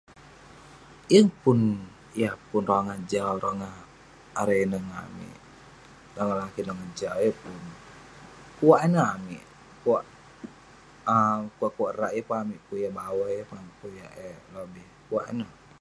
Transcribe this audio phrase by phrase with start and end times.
[1.13, 1.59] Yeng pun
[2.21, 3.75] yah pun rongah jau, rongah
[4.41, 5.37] erei ineh ngan amik.
[6.17, 7.59] Rongah lakin, rongau jau; yeng pun.
[8.57, 9.09] Kuak ineh,
[9.83, 10.03] kuak
[11.13, 12.11] um pekuak rak.
[12.15, 13.91] Yeng pun amik pun yah bawai, yeng pun amik pun
[14.27, 14.87] eh lobih.
[15.07, 15.51] Kuak ineh.